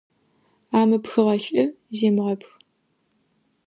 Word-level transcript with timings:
Амыпхыгъэ 0.79 1.35
лӏы 1.43 1.63
земыгъэпх. 1.97 2.49